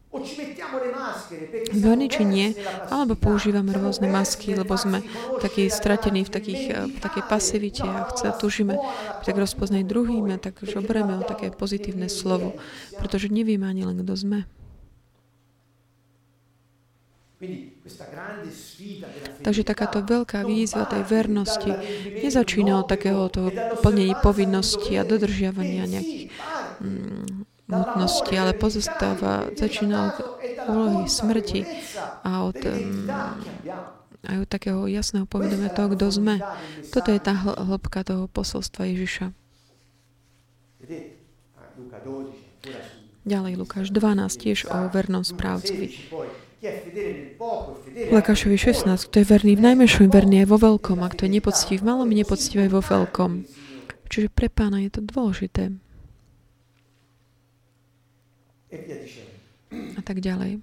[1.73, 2.53] Verní či nie,
[2.93, 5.01] alebo používame rôzne masky, lebo sme
[5.41, 8.77] takí stratení v, takých, eh, v takej pasivite a chce, tužíme
[9.25, 12.53] tak rozpoznať druhým a tak žobreme o také pozitívne slovo,
[13.01, 14.39] pretože nevieme ani len, kto sme.
[19.43, 21.73] Takže takáto veľká výzva tej vernosti
[22.23, 23.51] nezačína od takého toho
[23.83, 26.31] plnení povinnosti a dodržiavania nejakých
[26.79, 30.15] mm, nutnosti, ale pozostáva, začína od
[30.69, 31.65] úlohy smrti
[32.21, 32.59] a od
[34.23, 36.39] aj od takého jasného povedomia toho, kto sme.
[36.95, 39.35] Toto je tá hĺbka toho posolstva Ježiša.
[43.23, 45.91] Ďalej Lukáš 12 tiež o vernom správcovi.
[48.15, 51.83] Lukášovi 16, kto je verný v najmenšom, verný aj vo veľkom, a kto je nepoctivý
[51.83, 53.31] v malom, nepoctivý aj vo veľkom.
[54.07, 55.75] Čiže pre pána je to dôležité.
[59.97, 60.61] A tak ďalej.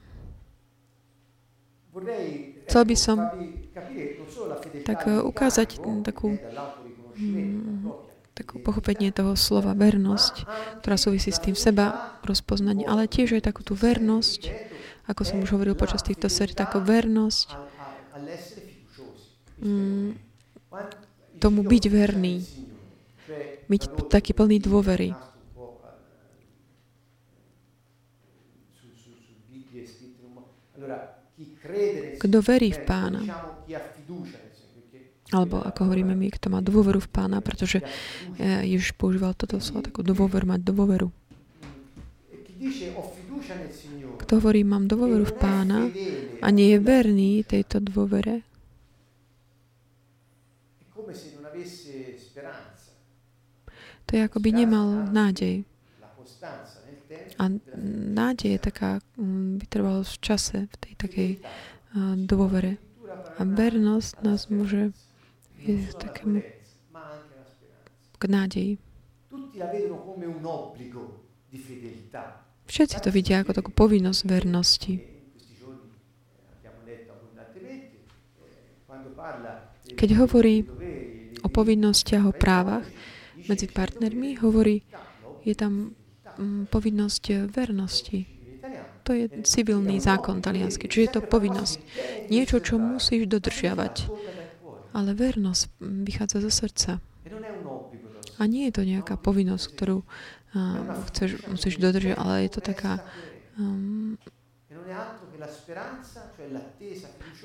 [2.70, 3.18] Chcel by som
[4.86, 6.38] tak eh, ukázať takú
[7.18, 7.90] mm,
[8.40, 10.48] takú pochopenie toho slova vernosť,
[10.80, 14.48] ktorá súvisí s tým seba rozpoznanie, ale tiež aj takú tú vernosť,
[15.10, 17.52] ako som už hovoril počas týchto sérií, takú vernosť
[19.60, 20.08] mm,
[21.36, 22.40] tomu byť verný,
[23.68, 25.12] byť taký plný dôvery.
[32.20, 33.22] Kto verí v pána,
[35.30, 37.80] alebo ako hovoríme my, kto má dôveru v pána, pretože
[38.38, 41.08] eh, Ježiš používal toto slovo, takú dôveru, mať dôveru.
[44.20, 45.80] Kto hovorí, mám dôveru v pána
[46.44, 48.44] a nie je verný tejto dôvere,
[54.10, 55.62] to je ako by nemal nádej.
[57.40, 57.48] A
[58.12, 61.30] nádej je taká mm, vytrvalosť v čase, v tej takej
[62.28, 62.76] dôvere.
[63.40, 64.92] A vernosť nás môže
[65.64, 66.44] je takému
[68.20, 68.72] k nádeji.
[72.68, 75.00] Všetci to vidia ako takú povinnosť vernosti.
[79.96, 80.64] Keď hovorí
[81.40, 82.84] o povinnostiach, o právach
[83.48, 84.84] medzi partnermi, hovorí,
[85.44, 85.99] je tam mm,
[86.68, 88.26] povinnosť vernosti.
[89.08, 91.76] To je civilný zákon taliansky, čiže je to povinnosť.
[92.28, 94.06] Niečo, čo musíš dodržiavať.
[94.94, 96.92] Ale vernosť vychádza zo srdca.
[98.40, 100.02] A nie je to nejaká povinnosť, ktorú
[101.12, 103.02] chceš, musíš dodržať, ale je to taká...
[103.58, 104.18] Um,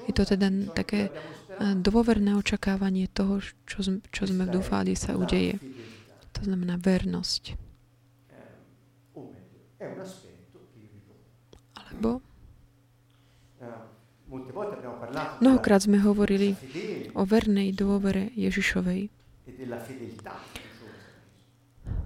[0.05, 1.13] je to teda také
[1.79, 5.57] dôverné očakávanie toho, čo, čo sme dúfali sa udeje.
[6.35, 7.64] To znamená vernosť.
[11.75, 12.21] Alebo
[15.39, 16.57] Mnohokrát sme hovorili
[17.13, 19.13] o vernej dôvere Ježišovej.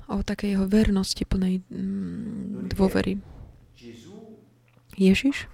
[0.09, 3.23] O takej jeho vernosti plnej mm, dôvery.
[4.99, 5.47] Ježiš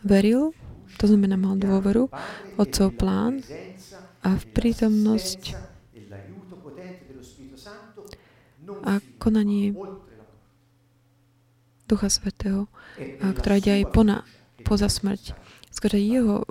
[0.00, 0.56] veril,
[0.96, 2.08] to znamená mal dôveru,
[2.56, 3.44] Otcov plán
[4.24, 5.58] a v prítomnosť
[8.86, 9.74] a konanie
[11.92, 12.72] Ducha Svetého,
[13.20, 14.24] ktorá ide aj pona,
[14.64, 15.36] poza smrť.
[15.68, 16.48] Skrze jeho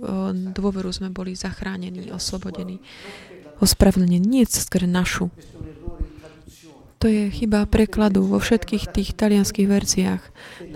[0.53, 2.77] dôveru sme boli zachránení, oslobodení,
[3.57, 4.21] ospravedlnení.
[4.21, 5.33] Nie skrze našu.
[7.01, 10.21] To je chyba prekladu vo všetkých tých talianských verziách.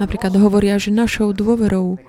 [0.02, 2.02] Napríklad hovoria, že našou dôverou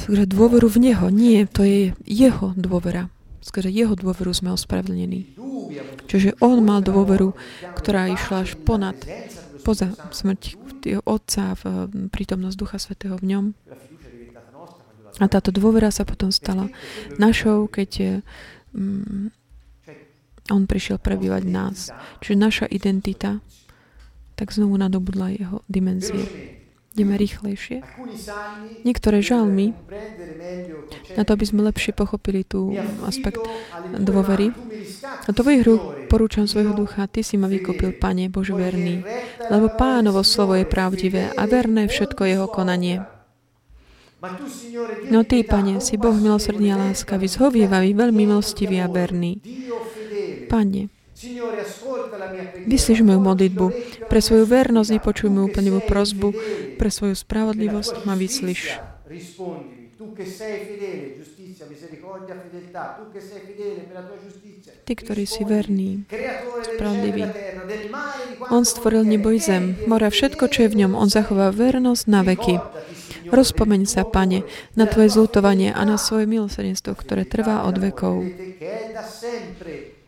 [0.00, 1.12] skrze dôveru v Neho.
[1.12, 3.12] Nie, to je Jeho dôvera.
[3.44, 5.36] Skrze Jeho dôveru sme ospravedlnení.
[6.08, 7.36] Čiže On mal dôveru,
[7.76, 8.96] ktorá išla až ponad,
[9.64, 10.40] poza smrť
[10.84, 11.64] jeho Otca, v
[12.08, 13.44] prítomnosť Ducha Svetého v ňom.
[15.20, 16.70] A táto dôvera sa potom stala
[17.20, 18.22] našou, keď
[20.50, 21.92] on prišiel prebývať nás.
[22.24, 23.42] Čiže naša identita
[24.38, 26.59] tak znovu nadobudla jeho dimenzie.
[26.90, 27.86] Ideme rýchlejšie.
[28.82, 29.78] Niektoré žalmy,
[31.14, 32.74] na to, aby sme lepšie pochopili tú
[33.06, 33.38] aspekt
[33.94, 34.50] dôvery.
[35.06, 35.78] A to hru
[36.10, 39.06] porúčam svojho ducha, Ty si ma vykúpil, Pane Bože verný,
[39.46, 43.06] lebo Pánovo slovo je pravdivé a verné všetko jeho konanie.
[45.14, 49.38] No Ty, Pane, si Boh milosrdný a láskavý, zhovievavý, veľmi milostivý a verný.
[50.50, 50.99] Pane,
[52.66, 53.66] Vyslíš moju modlitbu.
[54.08, 56.32] Pre svoju vernosť vypočuj moju úplnivú prozbu.
[56.80, 58.80] Pre svoju spravodlivosť ma vyslíš.
[64.88, 66.08] Ty, ktorý si verný,
[66.74, 67.24] spravodlivý.
[68.48, 70.96] On stvoril nebo i zem, mora všetko, čo je v ňom.
[70.96, 72.56] On zachová vernosť na veky.
[73.28, 74.42] Rozpomeň sa, Pane,
[74.74, 78.24] na Tvoje zlutovanie a na svoje milosrdenstvo, ktoré trvá od vekov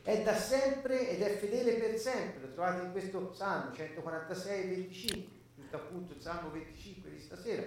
[0.03, 2.41] è da sempre ed è fedele per sempre.
[2.43, 7.63] Lo trovate in questo Salmo 146 25, tutto appunto il Salmo 25 di stasera.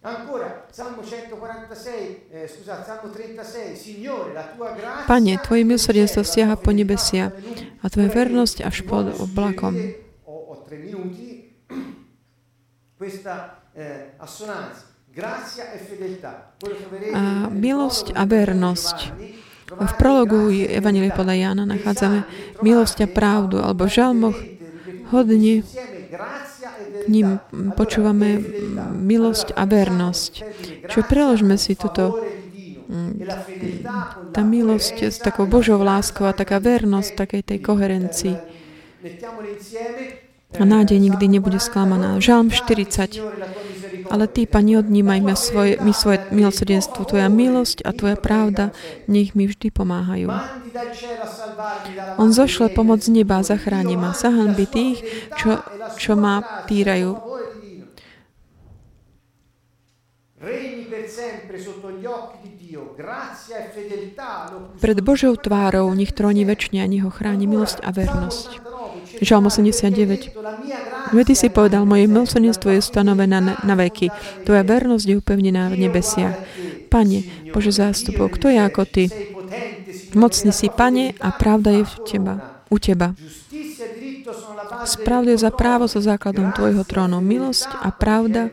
[0.00, 5.04] Ancora, Salmo 146, eh, scusa, Salmo 36, Signore, la tua grazia...
[5.06, 7.32] Pane, Tvoje milosrdenstvo siaha po nebesia
[7.80, 9.74] a Tvoja vernosť až pod oblakom.
[10.30, 11.58] Ho, ho tre minuti.
[12.98, 14.94] Questa eh, assonanza.
[17.16, 18.98] A milosť a vernosť.
[19.66, 22.22] V prologu Evangelie podľa Jána nachádzame
[22.62, 24.38] milosť a pravdu, alebo v žalmoch
[25.10, 25.66] hodne
[27.06, 27.38] ním
[27.74, 28.38] počúvame
[28.94, 30.32] milosť a vernosť.
[30.86, 32.14] Čo preložme si túto
[34.30, 38.36] tá milosť s takou Božou láskou a taká vernosť takej tej koherencii.
[40.56, 42.22] A nádej nikdy nebude sklamaná.
[42.22, 43.18] Žalm 40.
[44.16, 47.04] Ale Ty, Pani, odnímaj mi svoje, mi svoje milosrdenstvo.
[47.04, 48.72] Tvoja milosť a Tvoja pravda
[49.12, 50.32] nech mi vždy pomáhajú.
[52.16, 54.16] On zošle pomoc z neba a zachráni ma.
[54.16, 55.04] Zahanbi tých,
[55.36, 55.60] čo,
[56.00, 57.12] čo ma týrajú.
[64.80, 68.75] Pred Božou tvárou nech tróni väčšine a nech ho chráni milosť a vernosť.
[69.22, 70.36] Žalm 89.
[71.14, 74.10] Veď Ty si povedal, moje milosrdenstvo je stanovené na, na veky.
[74.42, 76.36] Tvoja vernosť je upevnená v nebesiach.
[76.90, 79.04] Pane, Bože zástupov, kto je ako Ty?
[80.16, 82.34] Mocný si, Pane, a pravda je v teba,
[82.72, 83.14] u Teba.
[84.86, 87.22] Spravdu za právo so základom Tvojho trónu.
[87.22, 88.50] Milosť a pravda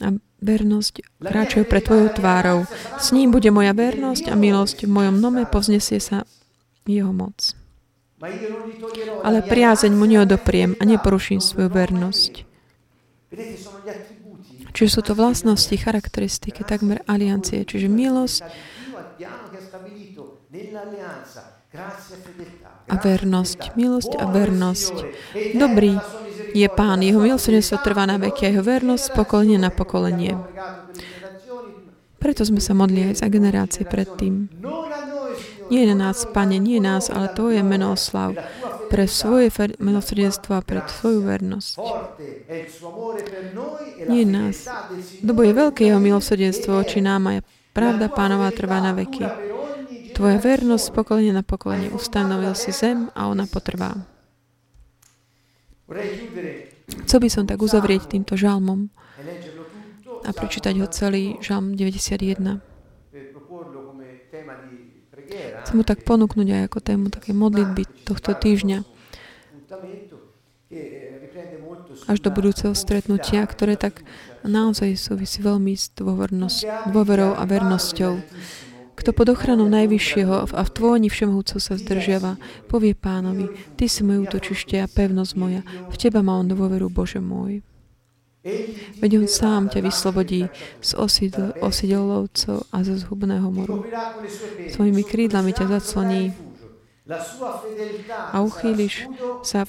[0.00, 2.64] a vernosť kráčajú pre Tvojou tvárou.
[2.96, 4.88] S ním bude moja vernosť a milosť.
[4.88, 6.24] V mojom nome povznesie sa
[6.88, 7.59] jeho moc.
[9.24, 12.32] Ale priazeň mu neodopriem a neporuším svoju vernosť.
[14.70, 17.64] Čiže sú to vlastnosti, charakteristiky takmer aliancie.
[17.64, 18.44] Čiže milosť
[22.90, 23.60] a vernosť.
[23.78, 24.94] Milosť a vernosť.
[25.56, 25.94] Dobrý
[26.50, 30.34] je Pán, jeho milosrdenstvo trvá na veky a jeho vernosť pokolenie na pokolenie.
[32.20, 34.50] Preto sme sa modli aj za generácie predtým.
[35.70, 38.34] Nie na nás, Pane, nie nás, ale Tvoje meno oslav
[38.90, 41.78] pre svoje milosrdenstvo a pre Tvoju vernosť.
[44.10, 44.66] Nie nás.
[45.22, 47.32] Lebo je veľké jeho milosrdenstvo oči nám a
[47.70, 49.22] pravda pánová trvá na veky.
[50.10, 53.94] Tvoja vernosť pokolenie na pokolenie ustanovil si zem a ona potrvá.
[57.06, 58.90] Chcel by som tak uzavrieť týmto žalmom
[60.26, 62.69] a prečítať ho celý žalm 91.
[65.70, 68.82] Chcem mu tak ponúknuť aj ako tému také modlitby tohto týždňa
[72.10, 74.02] až do budúceho stretnutia, ktoré tak
[74.42, 75.94] naozaj súvisí veľmi s
[76.90, 78.18] dôverou a vernosťou.
[78.98, 82.34] Kto pod ochranou Najvyššieho a v tvojni všemohúco sa zdržiava,
[82.66, 87.22] povie pánovi, Ty si moje útočište a pevnosť moja, v Teba má on dôveru, Bože
[87.22, 87.62] môj.
[89.00, 90.48] Veď on sám ťa vyslobodí
[90.80, 93.84] z osidl, osidelovcov a zo zhubného moru.
[94.72, 96.32] Svojimi krídlami ťa zacloní
[98.30, 99.10] a uchýliš
[99.42, 99.66] sa,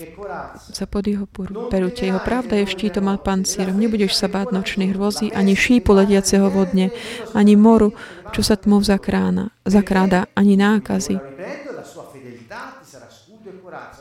[0.55, 1.25] sa pod jeho
[1.73, 2.13] perutie.
[2.13, 3.75] Jeho pravda je štítom a pancírom.
[3.81, 6.93] Nebudeš sa báť nočných hrôzy, ani šípu letiaceho vodne,
[7.33, 7.97] ani moru,
[8.31, 11.17] čo sa tmou zakrána, zakráda, ani nákazy.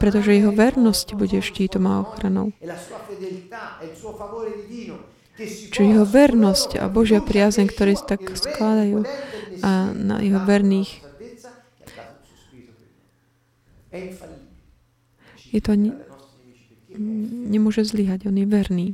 [0.00, 2.56] Pretože jeho vernosť bude štítom a ochranou.
[5.40, 9.04] Čiže jeho vernosť a Božia priazeň, ktoré tak skladajú
[9.60, 11.04] a na jeho verných
[15.50, 15.74] je to
[17.50, 18.86] nemôže zlyhať, on je verný.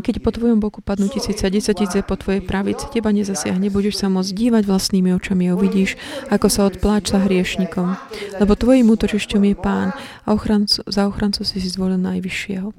[0.00, 4.12] Keď po tvojom boku padnú tisíce a desatíce po tvojej pravici, teba nezasiahne, budeš sa
[4.12, 5.96] môcť dívať vlastnými očami a uvidíš,
[6.28, 7.96] ako sa odpláča hriešnikom.
[8.36, 12.76] Lebo tvojim útočišťom je Pán a ochrancu, za ochrancu si si zvolil najvyššieho.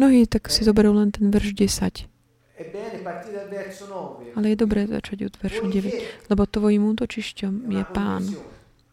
[0.00, 2.15] Mnohí tak si zoberú len ten verš 10.
[4.36, 8.24] Ale je dobré začať od veršu 9, lebo tvojim útočišťom je Pán.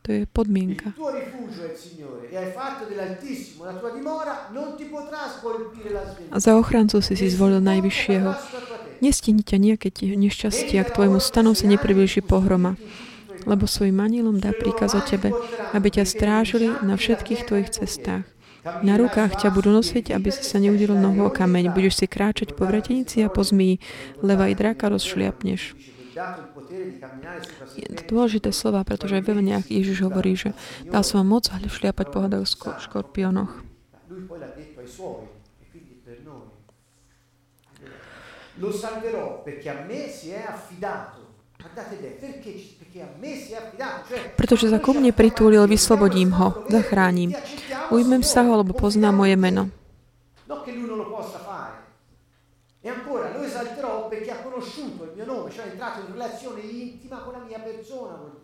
[0.03, 0.91] To je podmienka.
[6.27, 8.31] A za ochrancu si si zvolil Najvyššieho.
[8.99, 12.75] Nestihni ťa nejaké nešťastie, ak tvojmu stanu sa nepriblíži pohroma
[13.45, 15.35] lebo svojim anielom dá príkaz o tebe,
[15.75, 18.23] aby ťa strážili na všetkých tvojich cestách.
[18.63, 21.75] Na rukách ťa budú nosiť, aby si sa neudil nohu o kameň.
[21.75, 23.83] Budeš si kráčať po vretenici a po zmii.
[24.23, 25.75] Leva i draka rozšliapneš.
[27.75, 30.55] Je to dôležité slova, pretože aj v Eveniach Ježiš hovorí, že
[30.87, 32.47] dal som vám moc šliapať po hadoch
[32.79, 33.51] škorpiónoch.
[38.61, 41.32] Lo salverò perché a me si è affidato.
[44.35, 47.31] Pretože sa ku mne pritúlil, vyslobodím ho, zachránim.
[47.89, 49.71] Ujmem sa ho, lebo pozná moje meno.
[52.83, 56.59] E ancora lo esalterò perché ha conosciuto il mio nome, cioè è entrato in relazione
[56.59, 58.42] intima con la mia persona, vuol.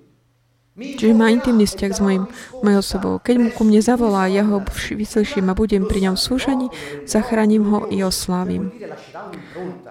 [0.77, 2.23] Čiže má intimný vzťah s mojim,
[2.63, 3.13] mojou osobou.
[3.19, 4.63] Keď mu ku mne zavolá, ja ho
[4.95, 6.71] vyslyším a budem pri ňom súžení,
[7.03, 8.71] zachránim ho i oslávim.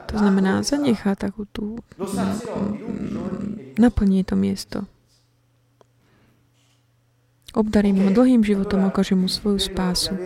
[0.09, 1.77] To znamená, zanechá takú tú...
[3.79, 4.79] Naplní to miesto.
[7.55, 10.17] Obdarím ho dlhým životom, ukážem mu svoju spásu.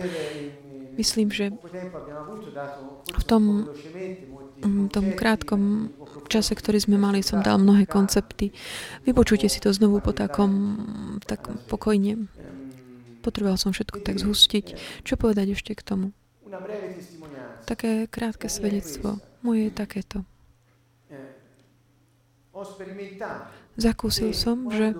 [0.97, 1.49] Myslím, že
[3.17, 3.67] v tom,
[4.89, 5.91] tom krátkom
[6.31, 8.55] čase, ktorý sme mali, som dal mnohé koncepty.
[9.03, 10.79] Vypočujte si to znovu po takom,
[11.27, 12.27] tak pokojne.
[13.23, 14.65] Potreboval som všetko tak zhustiť.
[15.07, 16.07] Čo povedať ešte k tomu?
[17.63, 19.23] Také krátke svedectvo.
[19.43, 20.17] Moje je takéto.
[23.73, 24.93] Zakúsil som, že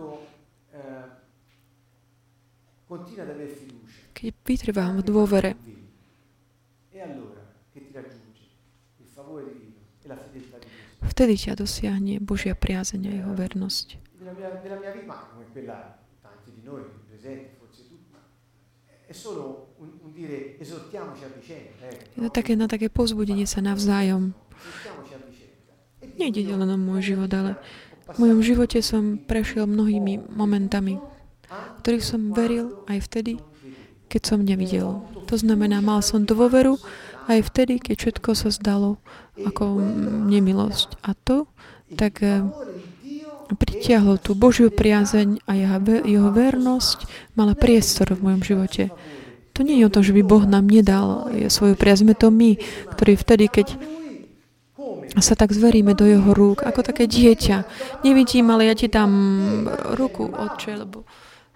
[4.13, 5.51] keď vytrvám v dôvere,
[11.03, 13.87] Vtedy ťa dosiahne Božia priazeň a jeho vernosť.
[22.17, 24.33] To také na také pozbudenie sa navzájom.
[26.17, 27.59] Nejde len o môj život, ale
[28.09, 30.99] v mojom živote som prešiel mnohými momentami,
[31.83, 33.39] ktorých som veril aj vtedy,
[34.07, 35.03] keď som nevidel.
[35.29, 36.77] To znamená, mal som dôveru
[37.27, 38.99] aj vtedy, keď všetko sa zdalo
[39.39, 39.81] ako
[40.27, 40.99] nemilosť.
[41.03, 41.49] A to
[41.93, 42.41] tak eh,
[43.53, 45.51] pritiahlo tú Božiu priazeň a
[46.03, 47.05] jeho vernosť
[47.37, 48.83] mala priestor v mojom živote.
[49.53, 52.17] To nie je o tom, že by Boh nám nedal svoju priazeň.
[52.17, 52.57] To my,
[52.97, 53.77] ktorí vtedy, keď
[55.21, 57.61] sa tak zveríme do jeho rúk, ako také dieťa.
[58.01, 59.13] Nevidím, ale ja ti dám
[59.93, 61.05] ruku, otče, lebo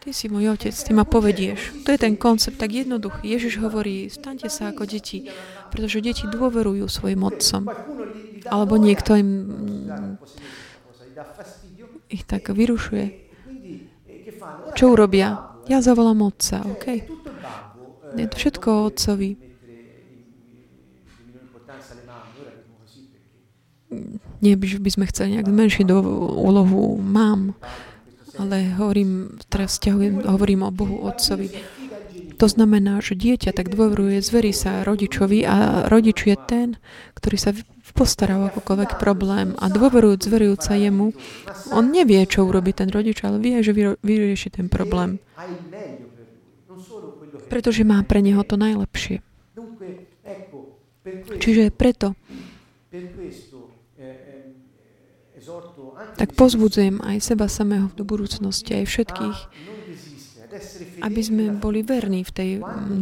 [0.08, 1.84] Ty si môj otec, ty ma povedieš.
[1.84, 3.28] To je ten koncept tak jednoduchý.
[3.28, 5.28] Ježiš hovorí, staňte sa ako deti,
[5.70, 7.68] pretože deti dôverujú svojim otcom.
[8.48, 9.30] Alebo niekto im
[12.08, 13.06] ich tak vyrušuje.
[14.76, 15.60] Čo urobia?
[15.68, 16.86] Ja zavolám otca, OK?
[18.16, 19.36] Je to všetko otcovi.
[24.44, 26.00] Nie, by sme chceli nejak zmenšiť do
[26.38, 27.56] úlohu mám,
[28.38, 31.50] ale hovorím, teraz stiahujem, hovorím o Bohu Otcovi.
[32.38, 36.78] To znamená, že dieťa tak dôveruje, zverí sa rodičovi a rodič je ten,
[37.18, 37.50] ktorý sa
[37.98, 41.18] postará o akokoľvek problém a dôverujúc, zverujúca jemu,
[41.74, 43.74] on nevie, čo urobí ten rodič, ale vie, že
[44.06, 45.18] vyrieši ten problém.
[47.50, 49.26] Pretože má pre neho to najlepšie.
[51.42, 52.14] Čiže preto
[56.18, 59.38] tak pozbudzujem aj seba samého do budúcnosti, aj všetkých,
[61.02, 62.50] aby sme boli verní v tej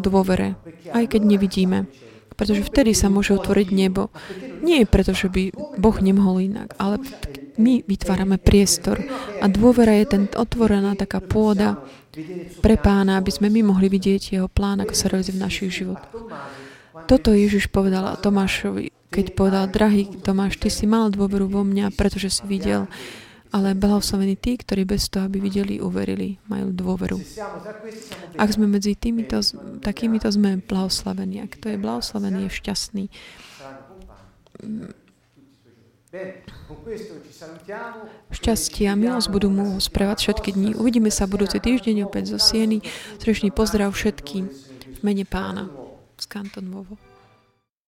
[0.01, 0.55] dôvere,
[0.91, 1.89] aj keď nevidíme.
[2.35, 4.11] Pretože vtedy sa môže otvoriť nebo.
[4.59, 6.99] Nie je preto, že by Boh nemohol inak, ale
[7.55, 8.99] my vytvárame priestor
[9.39, 11.79] a dôvera je ten otvorená taká pôda
[12.59, 16.27] pre pána, aby sme my mohli vidieť jeho plán, ako sa realizuje v našich životoch.
[17.07, 22.27] Toto Ježiš povedal Tomášovi keď povedal, drahý Tomáš, ty si mal dôveru vo mňa, pretože
[22.27, 22.91] si videl,
[23.55, 27.15] ale blahoslavení tí, ktorí bez toho, aby videli, uverili, majú dôveru.
[28.35, 29.39] Ak sme medzi týmito,
[29.79, 31.39] takýmito sme blahoslavení.
[31.39, 33.05] Ak to je blahoslavený, je šťastný.
[38.35, 40.69] Šťastie a milosť budú mu sprevať všetky dní.
[40.75, 42.83] Uvidíme sa budúci týždeň opäť zo Sieny.
[43.23, 44.51] Srdečný pozdrav všetkým
[44.95, 45.71] v mene pána
[46.19, 46.99] z Kanton Vovo.